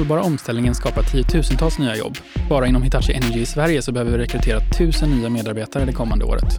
[0.00, 2.18] hållbara omställningen skapar tiotusentals nya jobb.
[2.48, 6.24] Bara inom Hitachi Energy i Sverige så behöver vi rekrytera tusen nya medarbetare det kommande
[6.24, 6.58] året.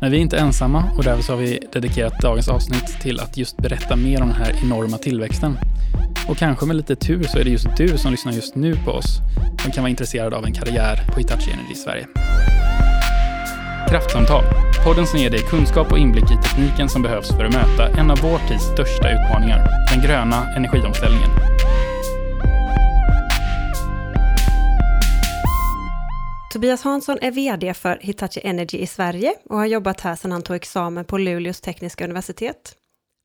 [0.00, 3.36] Men vi är inte ensamma och därför så har vi dedikerat dagens avsnitt till att
[3.36, 5.58] just berätta mer om den här enorma tillväxten.
[6.28, 8.90] Och kanske med lite tur så är det just du som lyssnar just nu på
[8.90, 9.18] oss
[9.62, 12.06] som kan vara intresserad av en karriär på Hitachi Energy i Sverige.
[13.88, 14.44] Kraftsamtal,
[14.84, 18.10] podden som ger dig kunskap och inblick i tekniken som behövs för att möta en
[18.10, 21.55] av vår tids största utmaningar, den gröna energiomställningen.
[26.56, 30.42] Tobias Hansson är VD för Hitachi Energy i Sverige och har jobbat här sedan han
[30.42, 32.74] tog examen på Luleås tekniska universitet.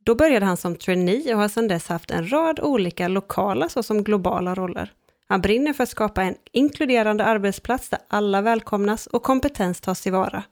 [0.03, 4.03] Då började han som trainee och har sedan dess haft en rad olika lokala såsom
[4.03, 4.91] globala roller.
[5.27, 10.43] Han brinner för att skapa en inkluderande arbetsplats där alla välkomnas och kompetens tas tillvara.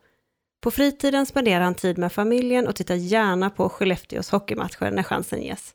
[0.61, 5.41] På fritiden spenderar han tid med familjen och tittar gärna på Skellefteås hockeymatcher när chansen
[5.41, 5.73] ges.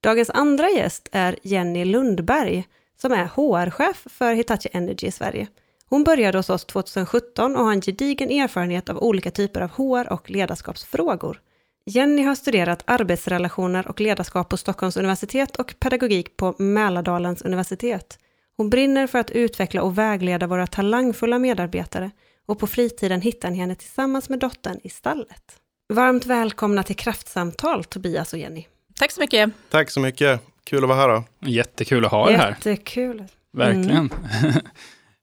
[0.00, 2.66] Dagens andra gäst är Jenny Lundberg
[3.00, 5.46] som är HR-chef för Hitachi Energy i Sverige.
[5.88, 10.12] Hon började hos oss 2017 och har en gedigen erfarenhet av olika typer av HR
[10.12, 11.40] och ledarskapsfrågor.
[11.86, 18.18] Jenny har studerat arbetsrelationer och ledarskap på Stockholms universitet och pedagogik på Mälardalens universitet.
[18.56, 22.10] Hon brinner för att utveckla och vägleda våra talangfulla medarbetare
[22.46, 25.60] och på fritiden hittar ni henne tillsammans med dottern i stallet.
[25.88, 28.66] Varmt välkomna till Kraftsamtal, Tobias och Jenny.
[28.98, 29.50] Tack så mycket.
[29.70, 30.40] Tack så mycket.
[30.64, 31.08] Kul att vara här.
[31.08, 31.24] Då.
[31.48, 32.48] Jättekul att ha er här.
[32.48, 33.24] Jättekul.
[33.52, 33.90] Verkligen.
[33.90, 34.10] Mm.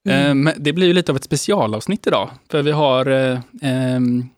[0.04, 0.46] Mm.
[0.46, 4.28] Eh, det blir ju lite av ett specialavsnitt idag, för vi har eh, ehm,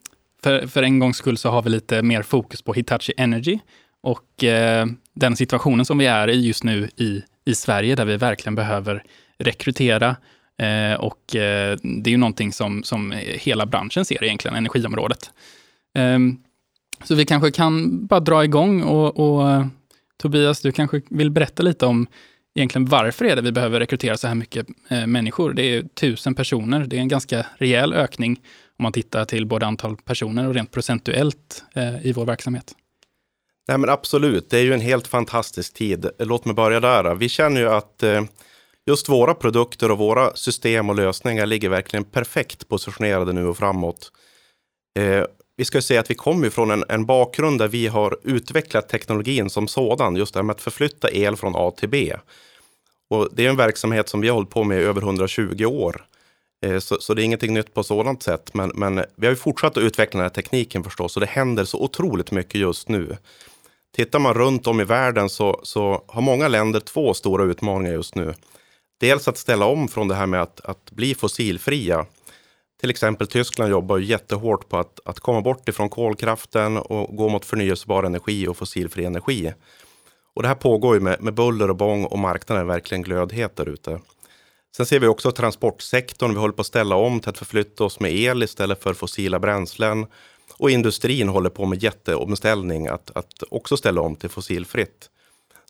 [0.43, 3.59] för, för en gångs skull så har vi lite mer fokus på Hitachi Energy
[4.01, 8.17] och eh, den situationen som vi är i just nu i, i Sverige, där vi
[8.17, 9.03] verkligen behöver
[9.39, 10.17] rekrytera.
[10.59, 15.31] Eh, och eh, det är ju någonting som, som hela branschen ser egentligen, energiområdet.
[15.95, 16.39] Ehm,
[17.05, 19.65] så vi kanske kan bara dra igång och, och
[20.17, 22.07] Tobias, du kanske vill berätta lite om
[22.57, 25.53] egentligen varför är det vi behöver rekrytera så här mycket eh, människor?
[25.53, 28.41] Det är tusen personer, det är en ganska rejäl ökning
[28.79, 32.75] om man tittar till både antal personer och rent procentuellt eh, i vår verksamhet.
[33.69, 36.11] Nej, men absolut, det är ju en helt fantastisk tid.
[36.19, 37.15] Låt mig börja där.
[37.15, 38.23] Vi känner ju att eh,
[38.87, 44.13] just våra produkter och våra system och lösningar ligger verkligen perfekt positionerade nu och framåt.
[44.99, 45.25] Eh,
[45.57, 49.51] vi ska säga att vi kommer från en, en, bakgrund där vi har utvecklat teknologin
[49.51, 52.17] som sådan, just det här med att förflytta el från A till B.
[53.11, 56.05] Och det är en verksamhet som vi har hållit på med i över 120 år.
[56.67, 58.55] Eh, så, så, det är ingenting nytt på sådant sätt.
[58.55, 61.65] Men, men vi har ju fortsatt att utveckla den här tekniken förstås och det händer
[61.65, 63.17] så otroligt mycket just nu.
[63.97, 68.15] Tittar man runt om i världen så, så har många länder två stora utmaningar just
[68.15, 68.35] nu.
[69.01, 72.07] Dels att ställa om från det här med att, att bli fossilfria.
[72.81, 77.45] Till exempel Tyskland jobbar jättehårt på att, att komma bort ifrån kolkraften och gå mot
[77.45, 79.53] förnyelsebar energi och fossilfri energi.
[80.35, 83.57] Och det här pågår ju med, med buller och bång och marknaden är verkligen glödhet
[83.57, 84.01] där ute.
[84.77, 86.31] Sen ser vi också transportsektorn.
[86.31, 89.39] Vi håller på att ställa om till att förflytta oss med el istället för fossila
[89.39, 90.07] bränslen.
[90.59, 95.11] Och industrin håller på med jätteomställning att, att också ställa om till fossilfritt.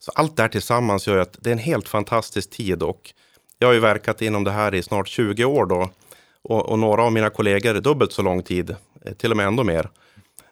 [0.00, 3.12] Så allt det här tillsammans gör att det är en helt fantastisk tid och
[3.58, 5.90] jag har ju verkat inom det här i snart 20 år då
[6.46, 9.64] och, och några av mina kollegor dubbelt så lång tid, eh, till och med ändå
[9.64, 9.88] mer.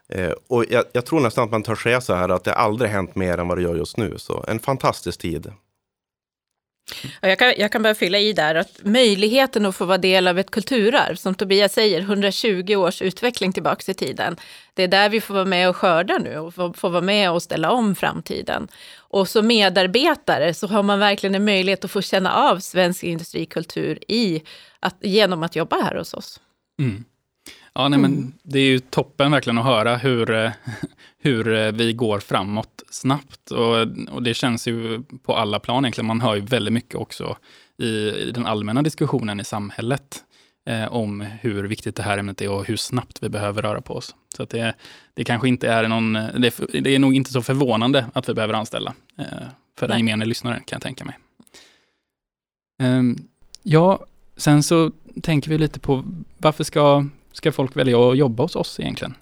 [0.09, 2.91] Eh, och jag, jag, tror nästan att man törs säga så här att det aldrig
[2.91, 4.15] hänt mer än vad det gör just nu.
[4.19, 5.53] Så en fantastisk tid.
[7.21, 10.39] Jag kan, jag kan bara fylla i där att möjligheten att få vara del av
[10.39, 14.37] ett kulturarv, som Tobias säger, 120 års utveckling tillbaka i tiden.
[14.75, 17.31] Det är där vi får vara med och skörda nu och får, får vara med
[17.31, 18.69] och ställa om framtiden.
[18.99, 23.99] Och som medarbetare så har man verkligen en möjlighet att få känna av svensk industrikultur
[24.09, 24.43] i
[24.81, 26.41] att, genom att jobba här hos oss.
[26.79, 27.05] Mm.
[27.75, 28.33] Ja, nej, men mm.
[28.43, 30.51] det är ju toppen verkligen att höra hur, eh,
[31.19, 33.51] hur eh, vi går framåt snabbt.
[33.51, 33.77] Och,
[34.11, 36.07] och det känns ju på alla plan egentligen.
[36.07, 37.37] Man hör ju väldigt mycket också
[37.79, 40.25] i, i den allmänna diskussionen i samhället
[40.67, 43.95] eh, om hur viktigt det här ämnet är och hur snabbt vi behöver röra på
[43.95, 44.15] oss.
[44.37, 44.75] Så att det,
[45.15, 48.35] det kanske inte är någon, det är, det är nog inte så förvånande att vi
[48.35, 49.25] behöver anställa eh,
[49.79, 51.19] för den gemene lyssnaren kan jag tänka mig.
[52.83, 53.29] Um,
[53.63, 54.07] ja,
[54.37, 54.91] sen så
[55.23, 56.05] tänker vi lite på
[56.39, 57.05] varför ska
[57.35, 59.15] ska folk välja att jobba hos oss egentligen?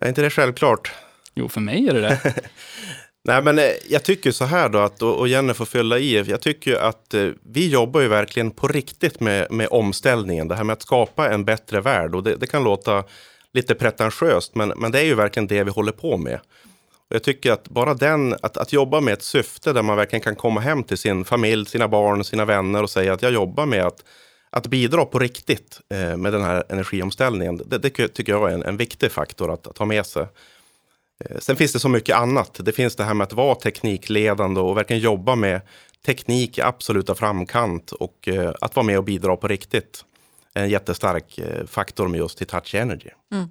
[0.00, 0.92] Är inte det självklart?
[1.34, 2.20] Jo, för mig är det det.
[3.24, 6.22] Nej, men eh, jag tycker så här då, att, och Jenny får fylla i.
[6.22, 10.48] Jag tycker att eh, vi jobbar ju verkligen på riktigt med, med omställningen.
[10.48, 12.14] Det här med att skapa en bättre värld.
[12.14, 13.04] Och det, det kan låta
[13.52, 16.40] lite pretentiöst, men, men det är ju verkligen det vi håller på med.
[17.12, 20.22] Och jag tycker att bara den, att, att jobba med ett syfte där man verkligen
[20.22, 23.66] kan komma hem till sin familj, sina barn, sina vänner och säga att jag jobbar
[23.66, 24.04] med att
[24.52, 28.62] att bidra på riktigt eh, med den här energiomställningen, det, det tycker jag är en,
[28.62, 30.26] en viktig faktor att, att ha med sig.
[31.24, 32.60] Eh, sen finns det så mycket annat.
[32.64, 35.60] Det finns det här med att vara teknikledande och verkligen jobba med
[36.06, 40.04] teknik i absoluta framkant och eh, att vara med och bidra på riktigt.
[40.54, 43.10] En jättestark eh, faktor med just Hitachi Energy.
[43.32, 43.50] Mm.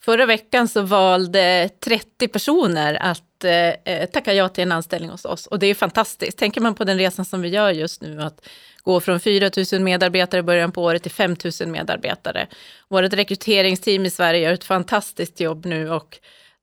[0.00, 5.24] Förra veckan så valde 30 personer att Eh, eh, tacka ja till en anställning hos
[5.24, 6.38] oss och det är fantastiskt.
[6.38, 8.48] Tänker man på den resan som vi gör just nu, att
[8.82, 12.46] gå från 4 000 medarbetare i början på året till 5 000 medarbetare.
[12.88, 16.18] Vårt rekryteringsteam i Sverige gör ett fantastiskt jobb nu och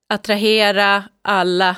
[0.08, 1.76] attrahera alla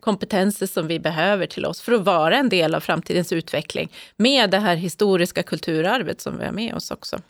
[0.00, 4.50] kompetenser som vi behöver till oss för att vara en del av framtidens utveckling med
[4.50, 7.20] det här historiska kulturarvet som vi har med oss också.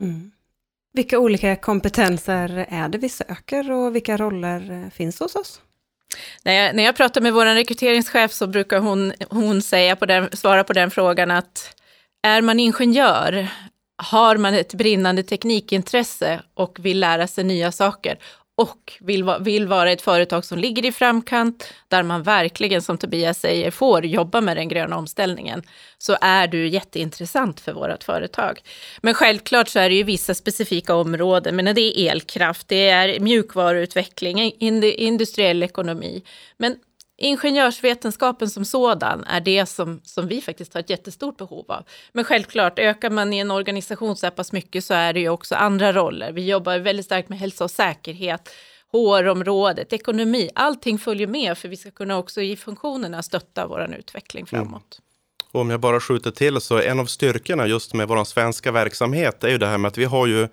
[0.00, 0.30] Mm.
[0.92, 5.60] Vilka olika kompetenser är det vi söker och vilka roller eh, finns hos oss?
[6.44, 10.28] När jag, när jag pratar med vår rekryteringschef så brukar hon, hon säga på den,
[10.32, 11.76] svara på den frågan att
[12.26, 13.48] är man ingenjör,
[14.02, 18.18] har man ett brinnande teknikintresse och vill lära sig nya saker?
[18.54, 23.40] Och vill, vill vara ett företag som ligger i framkant, där man verkligen, som Tobias
[23.40, 25.62] säger, får jobba med den gröna omställningen,
[25.98, 28.60] så är du jätteintressant för vårt företag.
[29.00, 33.20] Men självklart så är det ju vissa specifika områden, men det är elkraft, det är
[33.20, 36.22] mjukvaruutveckling, industriell ekonomi.
[36.56, 36.76] Men
[37.22, 41.84] Ingenjörsvetenskapen som sådan är det som, som vi faktiskt har ett jättestort behov av.
[42.12, 45.28] Men självklart, ökar man i en organisation så här pass mycket så är det ju
[45.28, 46.32] också andra roller.
[46.32, 48.48] Vi jobbar väldigt starkt med hälsa och säkerhet,
[48.92, 50.50] HR-området, ekonomi.
[50.54, 54.64] Allting följer med för vi ska kunna också i funktionerna stötta vår utveckling mm.
[54.64, 54.98] framåt.
[54.98, 55.04] Mm.
[55.52, 59.44] Och om jag bara skjuter till så en av styrkorna just med vår svenska verksamhet
[59.44, 60.48] är ju det här med att vi har ju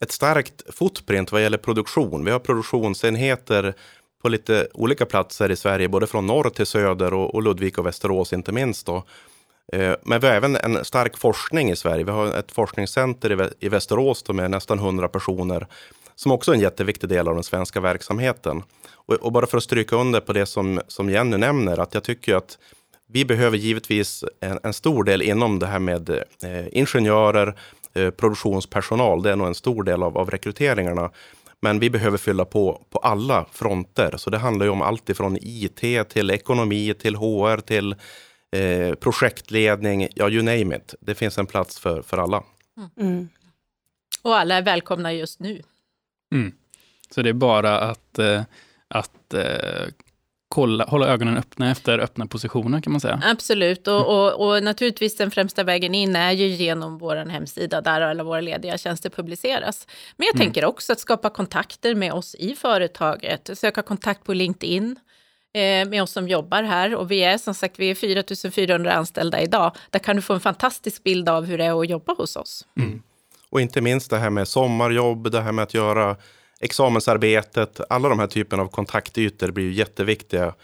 [0.00, 2.24] ett starkt footprint vad gäller produktion.
[2.24, 3.74] Vi har produktionsenheter
[4.22, 7.86] på lite olika platser i Sverige, både från norr till söder och, och Ludvika och
[7.86, 8.86] Västerås inte minst.
[8.86, 9.04] Då.
[9.72, 12.04] Eh, men vi har även en stark forskning i Sverige.
[12.04, 15.66] Vi har ett forskningscenter i, Västerås med nästan 100 personer
[16.14, 18.62] som också är en jätteviktig del av den svenska verksamheten.
[18.94, 22.34] Och, bara för att stryka under på det som, som Jenny nämner, att jag tycker
[22.34, 22.58] att
[23.12, 27.54] vi behöver givetvis en, en stor del inom det här med eh, ingenjörer,
[27.94, 29.22] eh, produktionspersonal.
[29.22, 31.10] Det är nog en stor del av, av rekryteringarna.
[31.60, 34.16] Men vi behöver fylla på på alla fronter.
[34.16, 37.96] Så det handlar ju om allt ifrån IT till ekonomi, till HR, till
[38.56, 40.94] eh, projektledning, ja you name it.
[41.00, 42.42] Det finns en plats för, för alla.
[42.76, 42.90] Mm.
[43.00, 43.28] mm.
[44.22, 45.62] Och alla är välkomna just nu.
[46.32, 46.52] Mm.
[47.10, 48.42] Så det är bara att, eh,
[48.88, 49.86] att eh,
[50.48, 53.22] kolla, hålla ögonen öppna efter öppna positioner kan man säga.
[53.24, 58.00] Absolut, och, och, och, naturligtvis den främsta vägen in är ju genom vår hemsida där
[58.00, 59.86] alla våra lediga tjänster publiceras.
[60.16, 60.46] Men jag mm.
[60.46, 64.96] tänker också att skapa kontakter med oss i företaget, söka kontakt på LinkedIn
[65.54, 69.40] eh, med oss som jobbar här och vi är som sagt vi är 4400 anställda
[69.40, 69.72] idag.
[69.90, 72.66] Där kan du få en fantastisk bild av hur det är att jobba hos oss.
[72.78, 73.02] Mm.
[73.50, 76.16] Och inte minst det här med sommarjobb, det här med att göra
[76.60, 80.54] examensarbetet, alla de här typerna av kontaktytor blir ju jätteviktiga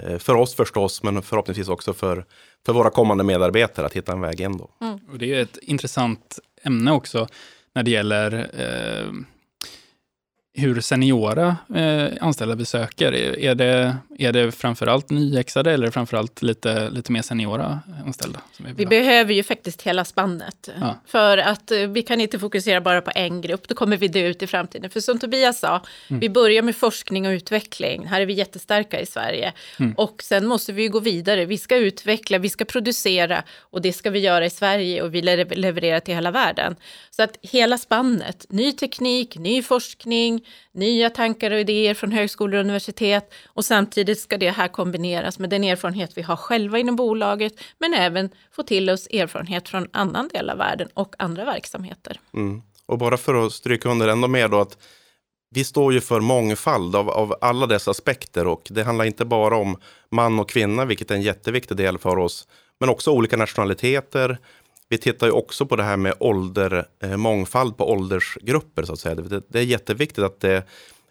[0.00, 2.24] eh, för oss förstås, men förhoppningsvis också för,
[2.66, 4.56] för våra kommande medarbetare att hitta en väg in.
[4.56, 4.70] Då.
[4.80, 4.98] Mm.
[5.12, 7.28] Och det är ett intressant ämne också
[7.74, 9.12] när det gäller eh,
[10.54, 13.12] hur seniora eh, anställda vi söker.
[13.38, 18.40] Är det, är det framförallt nyexade eller framförallt lite, lite mer seniora anställda?
[18.56, 20.68] vi, vi behöver ju faktiskt hela spannet.
[20.80, 20.96] Ja.
[21.06, 24.26] För att eh, vi kan inte fokusera bara på en grupp, då kommer vi dö
[24.26, 24.90] ut i framtiden.
[24.90, 26.20] För som Tobias sa, mm.
[26.20, 28.06] vi börjar med forskning och utveckling.
[28.06, 29.52] Här är vi jättestarka i Sverige.
[29.78, 29.92] Mm.
[29.96, 31.44] Och sen måste vi gå vidare.
[31.44, 35.22] Vi ska utveckla, vi ska producera och det ska vi göra i Sverige och vi
[35.22, 36.76] levererar till hela världen.
[37.10, 40.41] Så att hela spannet, ny teknik, ny forskning,
[40.72, 45.50] nya tankar och idéer från högskolor och universitet och samtidigt ska det här kombineras med
[45.50, 50.28] den erfarenhet vi har själva inom bolaget men även få till oss erfarenhet från annan
[50.28, 52.20] del av världen och andra verksamheter.
[52.34, 52.62] Mm.
[52.86, 54.78] Och bara för att stryka under ändå mer då att
[55.54, 59.56] vi står ju för mångfald av, av alla dessa aspekter och det handlar inte bara
[59.56, 59.76] om
[60.10, 62.48] man och kvinna, vilket är en jätteviktig del för oss,
[62.80, 64.38] men också olika nationaliteter,
[64.92, 68.82] vi tittar ju också på det här med ålder, eh, mångfald på åldersgrupper.
[68.82, 69.14] Så att säga.
[69.14, 70.64] Det, det är jätteviktigt att det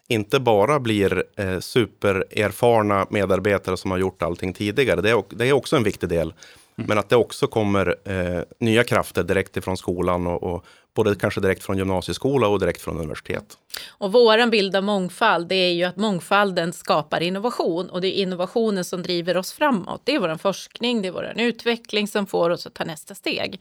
[0.08, 5.00] inte bara blir eh, supererfarna medarbetare som har gjort allting tidigare.
[5.00, 6.34] Det är, det är också en viktig del.
[6.78, 6.88] Mm.
[6.88, 10.64] Men att det också kommer eh, nya krafter direkt ifrån skolan och, och,
[10.94, 13.58] både kanske direkt från gymnasieskola och direkt från universitet.
[13.88, 18.22] Och våran bild av mångfald det är ju att mångfalden skapar innovation och det är
[18.22, 20.00] innovationen som driver oss framåt.
[20.04, 23.60] Det är vår forskning, det är vår utveckling som får oss att ta nästa steg.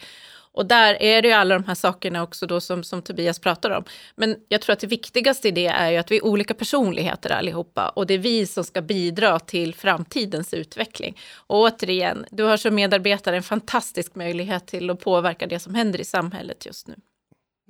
[0.54, 3.70] Och där är det ju alla de här sakerna också då som, som Tobias pratar
[3.70, 3.84] om.
[4.16, 7.30] Men jag tror att det viktigaste i det är ju att vi är olika personligheter
[7.30, 11.18] allihopa och det är vi som ska bidra till framtidens utveckling.
[11.36, 16.02] Och återigen, du har som medarbetare en fantastisk möjlighet till att påverka det som händer
[16.02, 16.96] i samhället just nu.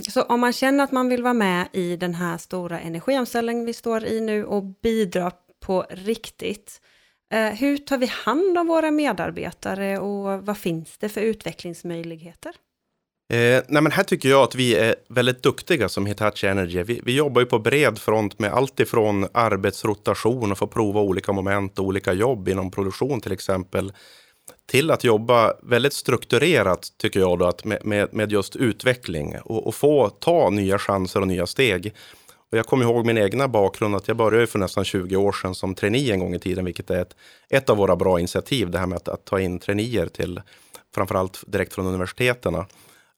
[0.10, 3.74] Så om man känner att man vill vara med i den här stora energiomställningen vi
[3.74, 6.82] står i nu och bidra på riktigt.
[7.34, 12.56] Eh, hur tar vi hand om våra medarbetare och vad finns det för utvecklingsmöjligheter?
[13.32, 16.84] Eh, nej men här tycker jag att vi är väldigt duktiga som Hitachi Energy.
[16.84, 21.32] Vi, vi jobbar ju på bred front med allt ifrån arbetsrotation och få prova olika
[21.32, 23.94] moment och olika jobb inom produktion till exempel
[24.72, 29.68] till att jobba väldigt strukturerat, tycker jag, då, att med, med, med just utveckling och,
[29.68, 31.94] och, få ta nya chanser och nya steg.
[32.52, 35.56] Och jag kommer ihåg min egna bakgrund, att jag började för nästan 20 år sedan
[35.56, 37.16] som trainee en gång i tiden, vilket är ett,
[37.50, 40.42] ett av våra bra initiativ, det här med att, att ta in traineer till
[40.96, 42.56] framförallt direkt från universiteten.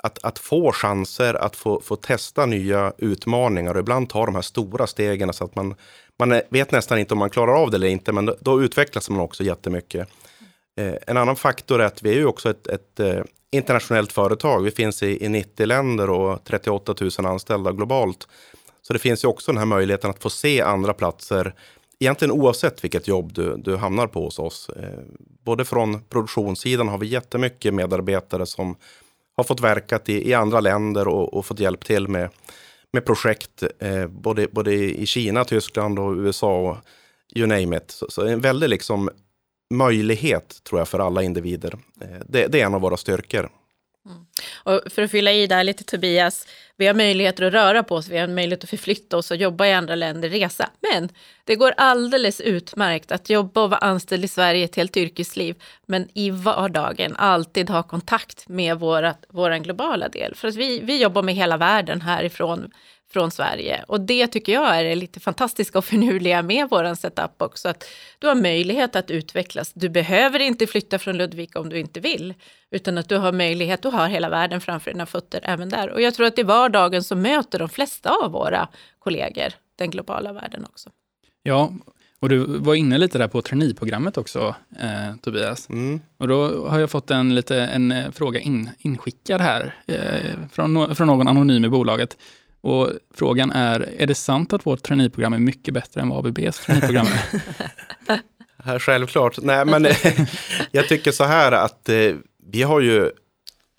[0.08, 4.42] Att, att få chanser, att få, få testa nya utmaningar och ibland ta de här
[4.42, 5.76] stora stegen så att man,
[6.20, 9.10] man vet nästan inte om man klarar av det eller inte, men då, då utvecklas
[9.10, 10.08] man också jättemycket.
[10.78, 14.64] Eh, en annan faktor är att vi är ju också ett, ett eh, internationellt företag.
[14.64, 18.28] Vi finns i, i 90 länder och 38 000 anställda globalt.
[18.82, 21.54] Så det finns ju också den här möjligheten att få se andra platser,
[22.00, 24.70] egentligen oavsett vilket jobb du, du hamnar på hos oss.
[24.70, 25.00] Eh,
[25.44, 28.76] både från produktionssidan har vi jättemycket medarbetare som
[29.38, 32.30] har fått verkat i, i andra länder och, och, fått hjälp till med,
[32.94, 36.78] med projekt, eh, både, både i Kina, Tyskland och USA och
[37.36, 37.92] you name it.
[37.92, 39.10] Så, så en väldig liksom
[39.74, 41.74] möjlighet tror jag för alla individer.
[42.02, 43.50] Eh, det, det är en av våra styrkor.
[44.06, 44.26] Mm.
[44.64, 48.10] Och för att fylla i där lite Tobias, vi har möjligheter att röra på oss,
[48.10, 50.70] vi har möjlighet att förflytta oss och jobba i andra länder, resa.
[50.92, 51.10] Men
[51.44, 55.56] det går alldeles utmärkt att jobba och vara anställd i Sverige ett helt yrkesliv,
[55.86, 60.36] men i vardagen alltid ha kontakt med vår globala del.
[60.36, 62.72] För att vi, vi jobbar med hela världen härifrån
[63.14, 63.84] från Sverige.
[63.88, 67.70] Och det tycker jag är det lite fantastiska och finurliga med våran setup också.
[67.70, 67.84] Att
[68.20, 69.74] du har möjlighet att utvecklas.
[69.74, 72.34] Du behöver inte flytta från Ludvika om du inte vill.
[72.72, 75.90] Utan att du har möjlighet, du har hela världen framför dina fötter även där.
[75.90, 78.68] Och jag tror att i vardagen så möter de flesta av våra
[79.00, 80.90] kollegor den globala världen också.
[81.44, 81.74] Ja,
[82.24, 85.70] och du var inne lite där på traineeprogrammet också, eh, Tobias.
[85.70, 86.00] Mm.
[86.18, 90.96] Och då har jag fått en, lite, en eh, fråga in, inskickad här eh, från,
[90.96, 92.18] från någon anonym i bolaget.
[92.64, 96.60] Och frågan är, är det sant att vårt traineeprogram är mycket bättre än vad ABBs
[96.60, 97.08] traineeprogram
[98.08, 98.80] är?
[98.80, 99.38] Självklart.
[99.42, 99.88] Nej, men
[100.72, 102.16] jag tycker så här att eh,
[102.52, 103.12] vi har ju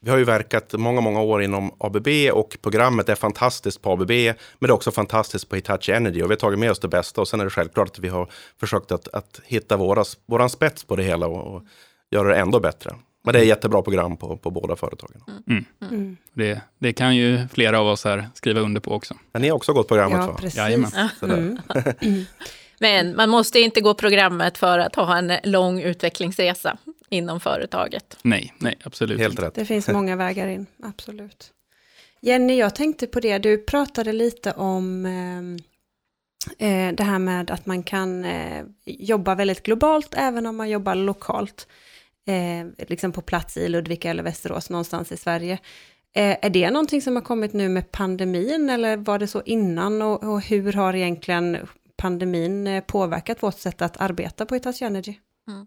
[0.00, 4.10] vi har ju verkat många, många år inom ABB och programmet är fantastiskt på ABB,
[4.10, 6.88] men det är också fantastiskt på Hitachi Energy och vi har tagit med oss det
[6.88, 10.50] bästa och sen är det självklart att vi har försökt att, att hitta våra, våran
[10.50, 11.62] spets på det hela och, och
[12.10, 12.94] göra det ändå bättre.
[13.24, 15.22] Men det är jättebra program på, på båda företagen.
[15.26, 15.64] Mm.
[15.80, 15.94] Mm.
[15.94, 16.16] mm.
[16.32, 19.14] Det, det, kan ju flera av oss här skriva under på också.
[19.32, 20.34] Men ni har också gått programmet ja, va?
[20.34, 20.56] Precis.
[20.56, 20.90] Jajamän.
[21.22, 21.58] Mm.
[22.78, 26.76] Men man måste inte gå programmet för att ha en lång utvecklingsresa
[27.08, 28.18] inom företaget.
[28.22, 29.54] Nej, nej, absolut Helt rätt.
[29.54, 31.50] Det finns många vägar in, absolut.
[32.20, 37.66] Jenny, jag tänkte på det, du pratade lite om eh, eh det här med att
[37.66, 41.68] man kan eh, jobba väldigt globalt även om man jobbar lokalt
[42.26, 45.58] eh, liksom på plats i Ludvika eller Västerås någonstans i Sverige.
[46.16, 50.02] Eh, är det någonting som har kommit nu med pandemin eller var det så innan
[50.02, 51.58] och, och hur har egentligen
[51.96, 55.14] pandemin eh, påverkat vårt sätt att arbeta på Hitachi Energy?
[55.48, 55.66] Mm.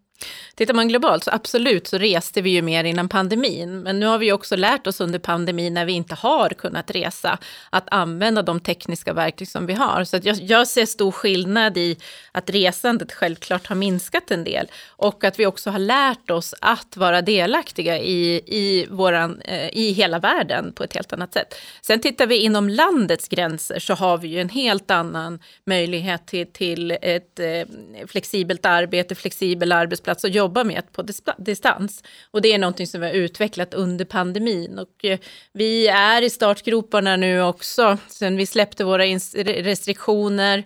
[0.55, 3.79] Tittar man globalt så absolut så reste vi ju mer innan pandemin.
[3.79, 7.38] Men nu har vi också lärt oss under pandemin när vi inte har kunnat resa
[7.69, 10.03] att använda de tekniska verktyg som vi har.
[10.03, 11.97] Så jag, jag, ser stor skillnad i
[12.31, 16.97] att resandet självklart har minskat en del och att vi också har lärt oss att
[16.97, 21.55] vara delaktiga i, i, våran, eh, i hela världen på ett helt annat sätt.
[21.81, 26.47] Sen tittar vi inom landets gränser så har vi ju en helt annan möjlighet till,
[26.53, 31.03] till ett eh, flexibelt arbete, flexibel arbetsplats arbetsplats och jobba med på
[31.37, 32.03] distans.
[32.31, 34.79] Och det är någonting som vi har utvecklat under pandemin.
[34.79, 35.19] Och eh,
[35.53, 37.97] vi är i startgroparna nu också.
[38.07, 40.63] Sen vi släppte våra restriktioner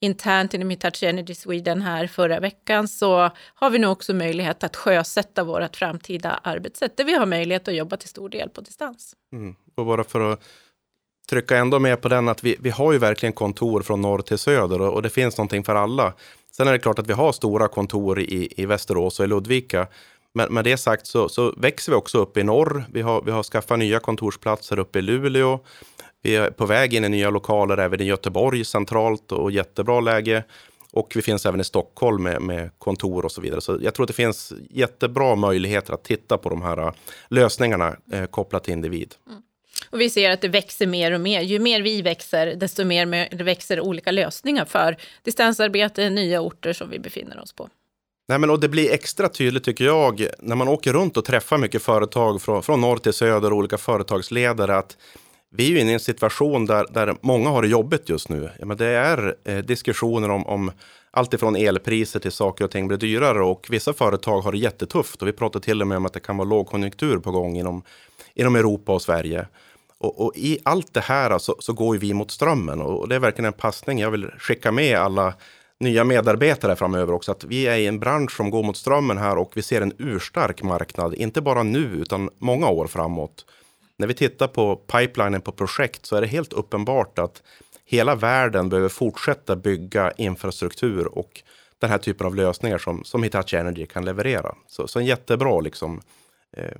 [0.00, 4.76] internt inom Hitachi Energy Sweden här förra veckan så har vi nu också möjlighet att
[4.76, 9.14] sjösätta vårt framtida arbetssätt där vi har möjlighet att jobba till stor del på distans.
[9.32, 9.56] Mm.
[9.76, 10.40] Och bara för att
[11.28, 14.38] trycka ändå mer på den att vi, vi har ju verkligen kontor från norr till
[14.38, 16.12] söder och, och det finns någonting för alla.
[16.56, 19.86] Sen är det klart att vi har stora kontor i, i Västerås och i Ludvika.
[20.34, 22.84] Men med det sagt så, så växer vi också upp i norr.
[22.92, 25.60] Vi har, vi har skaffat nya kontorsplatser uppe i Luleå.
[26.22, 30.44] Vi är på väg in i nya lokaler även i Göteborg centralt och jättebra läge.
[30.92, 33.60] Och vi finns även i Stockholm med, med, kontor och så vidare.
[33.60, 36.92] Så jag tror att det finns jättebra möjligheter att titta på de här äh,
[37.28, 39.14] lösningarna eh, kopplat till individ.
[39.26, 39.42] Mm.
[39.96, 41.40] Och vi ser att det växer mer och mer.
[41.40, 46.98] Ju mer vi växer, desto mer växer olika lösningar för distansarbete, nya orter som vi
[46.98, 47.68] befinner oss på.
[48.28, 51.58] Nej, men och det blir extra tydligt tycker jag när man åker runt och träffar
[51.58, 54.96] mycket företag från, från norr till söder och olika företagsledare att
[55.50, 58.50] vi är ju inne i en situation där, där många har det jobbigt just nu.
[58.58, 60.72] Ja, men det är eh, diskussioner om, om
[61.10, 65.28] alltifrån elpriser till saker och ting blir dyrare och vissa företag har det jättetufft och
[65.28, 67.82] vi pratar till och med om att det kan vara lågkonjunktur på gång inom,
[68.34, 69.46] inom Europa och Sverige.
[69.98, 73.18] Och, och i allt det här så, så går vi mot strömmen och det är
[73.18, 75.34] verkligen en passning jag vill skicka med alla
[75.80, 77.32] nya medarbetare framöver också.
[77.32, 79.92] Att vi är i en bransch som går mot strömmen här och vi ser en
[79.98, 83.46] urstark marknad, inte bara nu utan många år framåt.
[83.98, 87.42] När vi tittar på pipelinen på projekt så är det helt uppenbart att
[87.84, 91.42] hela världen behöver fortsätta bygga infrastruktur och
[91.78, 94.54] den här typen av lösningar som, som Hitachi Energy kan leverera.
[94.66, 96.00] Så, så en jättebra liksom,
[96.56, 96.78] eh,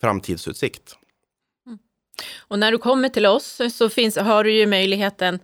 [0.00, 0.96] framtidsutsikt.
[2.38, 5.38] Och när du kommer till oss så finns, har du ju möjligheten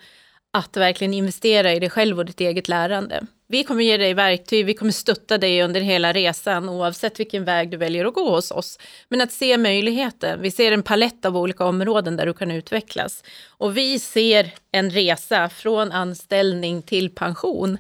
[0.51, 3.27] att verkligen investera i dig själv och ditt eget lärande.
[3.49, 7.71] Vi kommer ge dig verktyg, vi kommer stötta dig under hela resan oavsett vilken väg
[7.71, 8.79] du väljer att gå hos oss.
[9.09, 13.25] Men att se möjligheten, vi ser en palett av olika områden där du kan utvecklas.
[13.49, 17.79] Och vi ser en resa från anställning till pension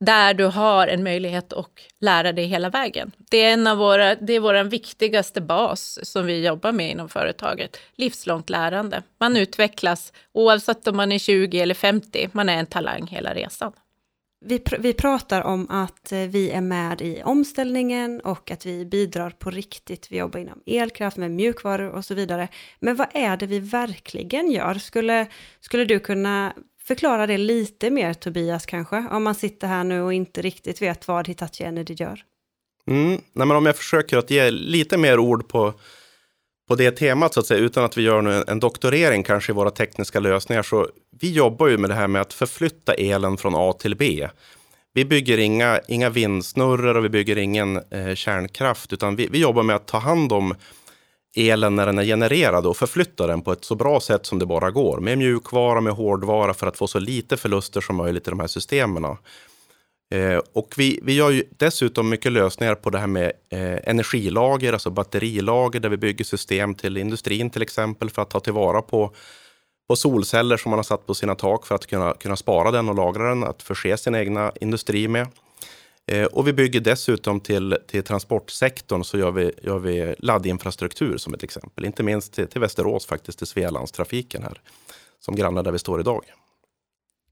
[0.00, 3.12] där du har en möjlighet att lära dig hela vägen.
[3.30, 7.08] Det är, en av våra, det är vår viktigaste bas som vi jobbar med inom
[7.08, 7.76] företaget.
[7.94, 9.02] Livslångt lärande.
[9.18, 12.28] Man utvecklas oavsett om man är 20 eller 50.
[12.32, 13.72] Man är en talang hela resan.
[14.44, 18.84] Vi, pr vi pratar om att eh, vi är med i omställningen och att vi
[18.84, 20.06] bidrar på riktigt.
[20.10, 22.48] Vi jobbar inom elkraft med mjukvaror och så vidare.
[22.80, 24.74] Men vad är det vi verkligen gör?
[24.74, 25.26] Skulle,
[25.60, 26.52] skulle du kunna
[26.86, 29.04] förklara det lite mer Tobias kanske?
[29.10, 32.20] Om man sitter här nu och inte riktigt vet vad Hitachi Energy gör.
[32.90, 33.10] Mm.
[33.10, 35.74] Nej, men om jag försöker att ge lite mer ord på,
[36.68, 39.54] på det temat så att säga, utan att vi gör en, en doktorering kanske i
[39.54, 40.62] våra tekniska lösningar.
[40.62, 40.88] Så
[41.20, 44.28] vi jobbar ju med det här med att förflytta elen från A till B.
[44.92, 49.62] Vi bygger inga, inga vindsnurror och vi bygger ingen eh, kärnkraft, utan vi, vi jobbar
[49.62, 50.54] med att ta hand om
[51.36, 54.46] elen när den är genererad och förflytta den på ett så bra sätt som det
[54.46, 55.00] bara går.
[55.00, 58.46] Med mjukvara, med hårdvara för att få så lite förluster som möjligt i de här
[58.46, 59.04] systemen.
[60.14, 64.72] Eh, och vi, vi gör ju dessutom mycket lösningar på det här med eh, energilager,
[64.72, 69.14] alltså batterilager, där vi bygger system till industrin till exempel för att ta tillvara på,
[69.88, 72.88] på solceller som man har satt på sina tak för att kunna, kunna spara den
[72.88, 75.26] och lagra den, att förse sin egna industri med.
[76.12, 81.34] Eh, och vi bygger dessutom till, till transportsektorn så gör vi, gör vi laddinfrastruktur som
[81.34, 81.84] ett exempel.
[81.84, 84.60] Inte minst till, till Västerås faktiskt, till Svealandstrafiken här,
[85.20, 86.24] som grannar där vi står idag.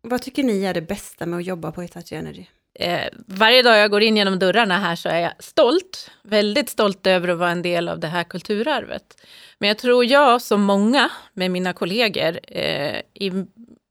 [0.02, 2.46] Vad tycker ni är det bästa med att jobba på Hitachi Energy?
[2.78, 7.06] Eh, varje dag jag går in genom dörrarna här så är jag stolt, väldigt stolt
[7.06, 9.20] över att vara en del av det här kulturarvet.
[9.58, 13.46] Men jag tror jag, som många med mina kollegor, eh, i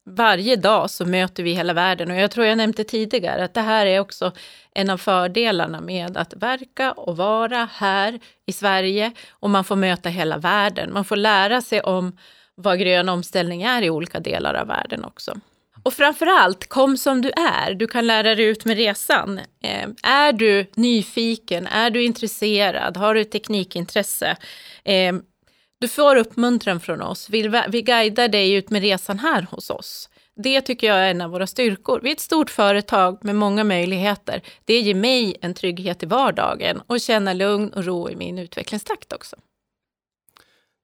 [0.05, 3.61] varje dag så möter vi hela världen och jag tror jag nämnde tidigare att det
[3.61, 4.31] här är också
[4.75, 10.09] en av fördelarna med att verka och vara här i Sverige och man får möta
[10.09, 10.93] hela världen.
[10.93, 12.17] Man får lära sig om
[12.55, 15.37] vad grön omställning är i olika delar av världen också.
[15.83, 17.73] Och framförallt, kom som du är.
[17.73, 19.39] Du kan lära dig ut med resan.
[19.63, 21.67] Eh, är du nyfiken?
[21.67, 22.97] Är du intresserad?
[22.97, 24.37] Har du teknikintresse?
[24.83, 25.13] Eh,
[25.83, 27.29] du får uppmuntran från oss.
[27.29, 30.09] Vi, vi guidar dig ut med resan här hos oss.
[30.35, 31.99] Det tycker jag är en av våra styrkor.
[32.03, 34.41] Vi är ett stort företag med många möjligheter.
[34.65, 39.13] Det ger mig en trygghet i vardagen och känna lugn och ro i min utvecklingstakt
[39.13, 39.35] också.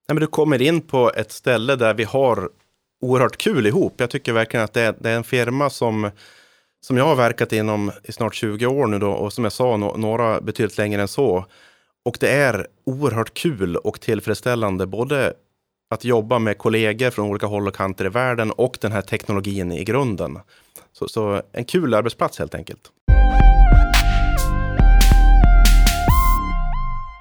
[0.08, 2.50] Nej, men du kommer in på ett ställe där vi har
[3.02, 3.94] oerhört kul ihop.
[3.98, 6.12] Jag tycker verkligen att det är, det är en firma som,
[6.82, 9.78] som jag har verkat inom i snart 20 år nu då, och som jag sa,
[9.78, 11.46] no, några betydligt längre än så.
[12.10, 15.34] Och det är oerhört kul och tillfredsställande, både
[15.90, 19.72] att jobba med kollegor från olika håll och kanter i världen och den här teknologin
[19.72, 20.40] i grunden.
[20.94, 22.92] Så, så en kul arbetsplats helt enkelt.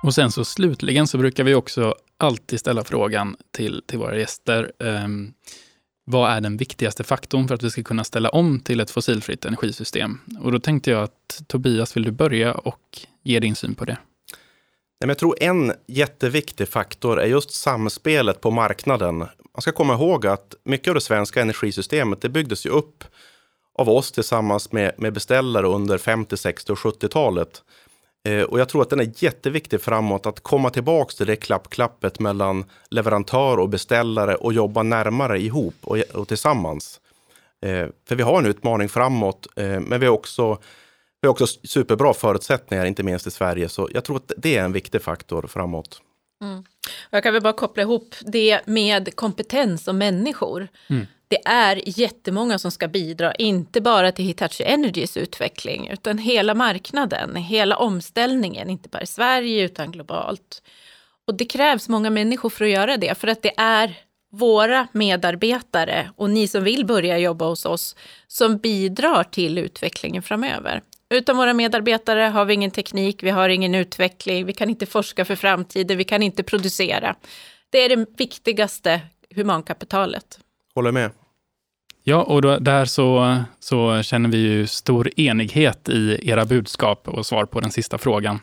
[0.03, 4.73] Och sen så slutligen så brukar vi också alltid ställa frågan till, till våra gäster.
[4.79, 5.33] Um,
[6.05, 9.45] vad är den viktigaste faktorn för att vi ska kunna ställa om till ett fossilfritt
[9.45, 10.21] energisystem?
[10.41, 13.99] Och då tänkte jag att Tobias, vill du börja och ge din syn på det?
[15.07, 19.19] Jag tror en jätteviktig faktor är just samspelet på marknaden.
[19.19, 23.05] Man ska komma ihåg att mycket av det svenska energisystemet det byggdes ju upp
[23.75, 27.63] av oss tillsammans med, med beställare under 50, 60 och 70-talet.
[28.25, 32.21] Eh, och jag tror att den är jätteviktig framåt att komma tillbaka till det klappklappet
[32.21, 37.01] mellan leverantör och beställare och jobba närmare ihop och, och tillsammans.
[37.63, 40.59] Eh, för vi har en utmaning framåt, eh, men vi har också
[41.27, 43.69] har också superbra förutsättningar, inte minst i Sverige.
[43.69, 46.03] Så jag tror att det är en viktig faktor framåt.
[46.43, 46.65] Mm.
[47.11, 50.69] Jag kan väl bara koppla ihop det med kompetens och människor.
[50.91, 51.07] Mm.
[51.29, 57.37] Det är jättemånga som ska bidra, inte bara till Hitachi Energys utveckling, utan hela marknaden,
[57.37, 60.63] hela omställningen, inte bara i Sverige utan globalt.
[61.27, 63.99] Och det krävs många människor för att göra det, för att det är
[64.31, 70.83] våra medarbetare och ni som vill börja jobba hos oss som bidrar till utvecklingen framöver.
[71.11, 75.25] Utan våra medarbetare har vi ingen teknik, vi har ingen utveckling, vi kan inte forska
[75.25, 77.17] för framtiden, vi kan inte producera.
[77.71, 79.01] Det är det viktigaste
[79.35, 80.39] humankapitalet.
[80.75, 81.11] Håller med.
[82.05, 87.27] Ja, och då, där så, så känner vi ju stor enighet i era budskap och
[87.27, 88.41] svar på den sista frågan.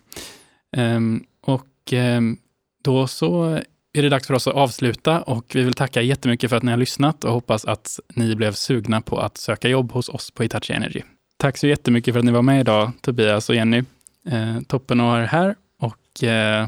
[0.78, 2.38] Um, och um,
[2.84, 3.60] då så
[3.93, 6.71] är det dags för oss att avsluta och vi vill tacka jättemycket för att ni
[6.71, 10.43] har lyssnat och hoppas att ni blev sugna på att söka jobb hos oss på
[10.43, 11.01] Hitachi Energy.
[11.38, 13.84] Tack så jättemycket för att ni var med idag, Tobias och Jenny.
[14.28, 16.67] Eh, toppen att ha er här och eh,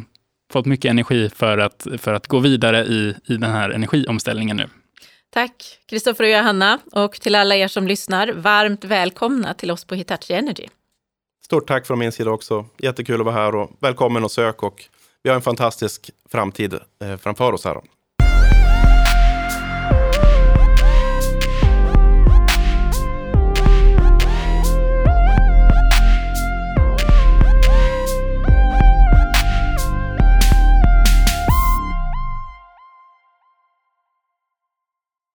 [0.51, 4.69] fått mycket energi för att, för att gå vidare i, i den här energiomställningen nu.
[5.29, 9.95] Tack Kristoffer och Johanna och till alla er som lyssnar, varmt välkomna till oss på
[9.95, 10.67] Hitachi Energy.
[11.45, 12.65] Stort tack från min sida också.
[12.77, 14.83] Jättekul att vara här och välkommen och sök och
[15.23, 17.81] vi har en fantastisk framtid eh, framför oss här.